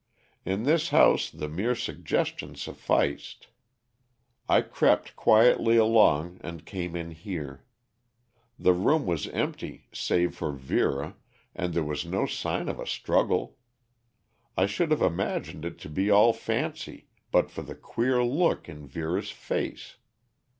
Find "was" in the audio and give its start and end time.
9.05-9.27, 11.83-12.03